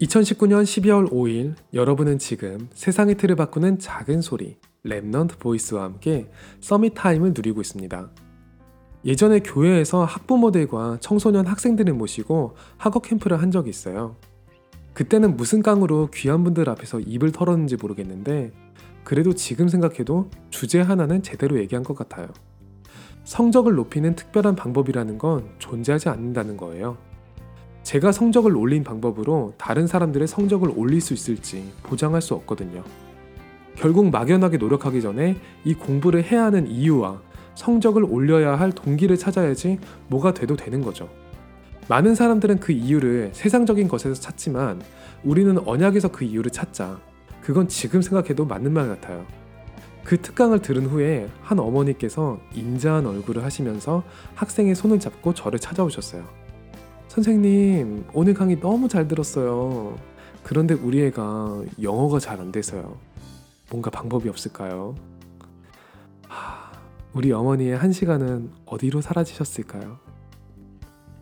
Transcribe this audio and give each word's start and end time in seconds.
2019년 0.00 0.64
12월 0.64 1.08
5일 1.08 1.54
여러분은 1.72 2.18
지금 2.18 2.68
세상의 2.74 3.16
틀을 3.16 3.36
바꾸는 3.36 3.78
작은 3.78 4.22
소리 4.22 4.56
Remnant 4.84 5.38
Voice와 5.38 5.84
함께 5.84 6.28
Summit 6.60 6.94
Time을 6.96 7.32
누리고 7.34 7.60
있습니다. 7.60 8.10
예전에 9.04 9.38
교회에서 9.38 10.04
학부모들과 10.04 10.98
청소년 11.00 11.46
학생들을 11.46 11.94
모시고 11.94 12.56
학업 12.76 13.04
캠프를 13.04 13.40
한 13.40 13.52
적이 13.52 13.70
있어요. 13.70 14.16
그때는 14.94 15.36
무슨 15.36 15.62
깡으로 15.62 16.08
귀한 16.12 16.42
분들 16.42 16.68
앞에서 16.68 16.98
입을 16.98 17.30
털었는지 17.30 17.76
모르겠는데 17.76 18.52
그래도 19.04 19.32
지금 19.32 19.68
생각해도 19.68 20.28
주제 20.50 20.80
하나는 20.80 21.22
제대로 21.22 21.58
얘기한 21.58 21.84
것 21.84 21.94
같아요. 21.94 22.26
성적을 23.22 23.74
높이는 23.74 24.16
특별한 24.16 24.56
방법이라는 24.56 25.18
건 25.18 25.50
존재하지 25.58 26.08
않는다는 26.08 26.56
거예요. 26.56 26.98
제가 27.84 28.12
성적을 28.12 28.56
올린 28.56 28.82
방법으로 28.82 29.52
다른 29.58 29.86
사람들의 29.86 30.26
성적을 30.26 30.72
올릴 30.74 31.02
수 31.02 31.12
있을지 31.12 31.70
보장할 31.82 32.22
수 32.22 32.34
없거든요. 32.34 32.82
결국 33.76 34.10
막연하게 34.10 34.56
노력하기 34.56 35.02
전에 35.02 35.36
이 35.64 35.74
공부를 35.74 36.24
해야 36.24 36.44
하는 36.44 36.66
이유와 36.66 37.20
성적을 37.54 38.04
올려야 38.04 38.58
할 38.58 38.72
동기를 38.72 39.18
찾아야지 39.18 39.78
뭐가 40.08 40.32
돼도 40.32 40.56
되는 40.56 40.80
거죠. 40.80 41.10
많은 41.88 42.14
사람들은 42.14 42.58
그 42.58 42.72
이유를 42.72 43.30
세상적인 43.34 43.88
것에서 43.88 44.18
찾지만 44.18 44.80
우리는 45.22 45.56
언약에서 45.58 46.08
그 46.08 46.24
이유를 46.24 46.50
찾자. 46.50 46.98
그건 47.42 47.68
지금 47.68 48.00
생각해도 48.00 48.46
맞는 48.46 48.72
말 48.72 48.88
같아요. 48.88 49.26
그 50.04 50.18
특강을 50.20 50.60
들은 50.60 50.86
후에 50.86 51.28
한 51.42 51.58
어머니께서 51.58 52.40
인자한 52.54 53.06
얼굴을 53.06 53.44
하시면서 53.44 54.02
학생의 54.34 54.74
손을 54.74 54.98
잡고 55.00 55.34
저를 55.34 55.58
찾아오셨어요. 55.58 56.43
선생님, 57.14 58.06
오늘 58.12 58.34
강의 58.34 58.58
너무 58.58 58.88
잘 58.88 59.06
들었어요. 59.06 59.96
그런데 60.42 60.74
우리 60.74 61.00
애가 61.04 61.62
영어가 61.80 62.18
잘 62.18 62.40
안 62.40 62.50
돼서요. 62.50 62.98
뭔가 63.70 63.88
방법이 63.88 64.28
없을까요? 64.28 64.96
하, 66.26 66.72
우리 67.12 67.30
어머니의 67.30 67.76
한 67.76 67.92
시간은 67.92 68.50
어디로 68.66 69.00
사라지셨을까요? 69.00 69.98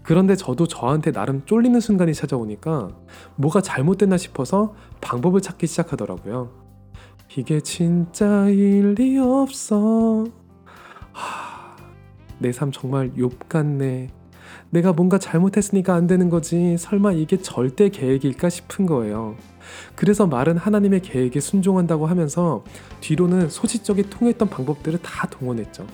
그런데 0.02 0.34
저도 0.34 0.66
저한테 0.66 1.12
나름 1.12 1.44
쫄리는 1.44 1.78
순간이 1.78 2.14
찾아오니까 2.14 2.88
뭐가 3.36 3.60
잘못됐나 3.60 4.16
싶어서 4.16 4.74
방법을 5.02 5.42
찾기 5.42 5.66
시작하더라고요. 5.66 6.50
이게 7.36 7.60
진짜 7.60 8.48
일리 8.48 9.18
없어. 9.18 10.24
하, 11.12 11.77
내 12.38 12.50
삶 12.50 12.72
정말 12.72 13.12
욕 13.18 13.46
같네. 13.50 14.08
내가 14.70 14.92
뭔가 14.92 15.18
잘못했으니까 15.18 15.94
안 15.94 16.06
되는 16.06 16.30
거지. 16.30 16.76
설마 16.78 17.12
이게 17.12 17.38
절대 17.40 17.88
계획일까 17.88 18.48
싶은 18.48 18.86
거예요. 18.86 19.36
그래서 19.94 20.26
말은 20.26 20.56
하나님의 20.56 21.00
계획에 21.00 21.40
순종한다고 21.40 22.06
하면서 22.06 22.64
뒤로는 23.00 23.48
소시적이 23.48 24.10
통했던 24.10 24.48
방법들을 24.50 25.00
다 25.02 25.26
동원했죠. 25.28 25.86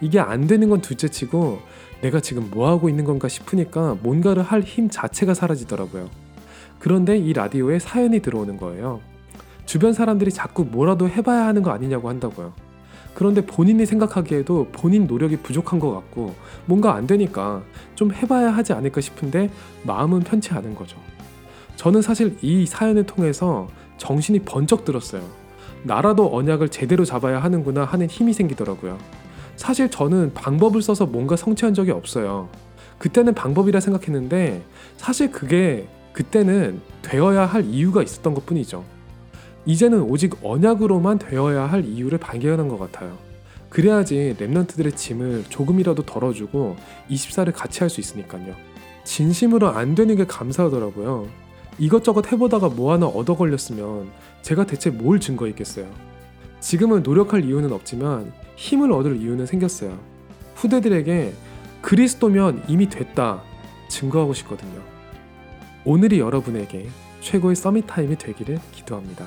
이게 0.00 0.20
안 0.20 0.46
되는 0.46 0.68
건 0.68 0.80
둘째 0.80 1.08
치고 1.08 1.60
내가 2.02 2.20
지금 2.20 2.50
뭐 2.50 2.68
하고 2.68 2.88
있는 2.88 3.04
건가 3.04 3.28
싶으니까 3.28 3.96
뭔가를 4.02 4.42
할 4.42 4.62
힘 4.62 4.90
자체가 4.90 5.32
사라지더라고요. 5.34 6.10
그런데 6.78 7.16
이 7.16 7.32
라디오에 7.32 7.78
사연이 7.78 8.20
들어오는 8.20 8.58
거예요. 8.58 9.00
주변 9.64 9.92
사람들이 9.92 10.30
자꾸 10.30 10.64
뭐라도 10.64 11.08
해봐야 11.08 11.46
하는 11.46 11.62
거 11.62 11.70
아니냐고 11.70 12.08
한다고요. 12.08 12.52
그런데 13.16 13.40
본인이 13.40 13.86
생각하기에도 13.86 14.68
본인 14.72 15.06
노력이 15.06 15.38
부족한 15.38 15.78
것 15.78 15.90
같고 15.90 16.34
뭔가 16.66 16.94
안 16.94 17.06
되니까 17.06 17.62
좀 17.94 18.12
해봐야 18.12 18.50
하지 18.50 18.74
않을까 18.74 19.00
싶은데 19.00 19.48
마음은 19.84 20.20
편치 20.20 20.52
않은 20.52 20.74
거죠. 20.74 20.98
저는 21.76 22.02
사실 22.02 22.36
이 22.42 22.66
사연을 22.66 23.06
통해서 23.06 23.68
정신이 23.96 24.40
번쩍 24.40 24.84
들었어요. 24.84 25.22
나라도 25.82 26.36
언약을 26.36 26.68
제대로 26.68 27.06
잡아야 27.06 27.42
하는구나 27.42 27.84
하는 27.84 28.06
힘이 28.06 28.34
생기더라고요. 28.34 28.98
사실 29.56 29.90
저는 29.90 30.34
방법을 30.34 30.82
써서 30.82 31.06
뭔가 31.06 31.36
성취한 31.36 31.72
적이 31.72 31.92
없어요. 31.92 32.50
그때는 32.98 33.32
방법이라 33.32 33.80
생각했는데 33.80 34.62
사실 34.98 35.30
그게 35.30 35.88
그때는 36.12 36.82
되어야 37.00 37.46
할 37.46 37.64
이유가 37.64 38.02
있었던 38.02 38.34
것 38.34 38.44
뿐이죠. 38.44 38.84
이제는 39.66 40.02
오직 40.02 40.36
언약으로만 40.42 41.18
되어야 41.18 41.66
할 41.66 41.84
이유를 41.84 42.18
발견한 42.18 42.68
것 42.68 42.78
같아요. 42.78 43.18
그래야지 43.68 44.36
랩런트들의 44.38 44.96
짐을 44.96 45.44
조금이라도 45.48 46.04
덜어주고 46.04 46.76
24를 47.10 47.52
같이 47.52 47.80
할 47.80 47.90
수 47.90 48.00
있으니까요. 48.00 48.54
진심으로 49.04 49.68
안 49.68 49.94
되는 49.94 50.14
게 50.16 50.24
감사하더라고요. 50.24 51.28
이것저것 51.78 52.30
해보다가 52.32 52.68
뭐 52.68 52.92
하나 52.92 53.06
얻어 53.06 53.36
걸렸으면 53.36 54.08
제가 54.42 54.64
대체 54.66 54.90
뭘 54.90 55.20
증거 55.20 55.46
있겠어요. 55.48 55.86
지금은 56.60 57.02
노력할 57.02 57.44
이유는 57.44 57.72
없지만 57.72 58.32
힘을 58.56 58.92
얻을 58.92 59.16
이유는 59.16 59.46
생겼어요. 59.46 59.98
후대들에게 60.54 61.34
그리스도면 61.82 62.62
이미 62.68 62.88
됐다 62.88 63.42
증거하고 63.88 64.32
싶거든요. 64.32 64.80
오늘이 65.84 66.18
여러분에게 66.18 66.88
최고의 67.20 67.56
Summit 67.56 67.86
Time이 67.86 68.16
되기를 68.16 68.58
기도합니다. 68.72 69.26